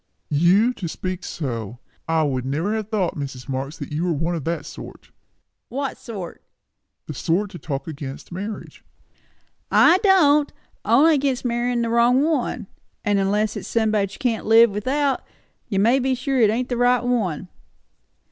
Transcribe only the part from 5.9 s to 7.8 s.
sort?" "The sort that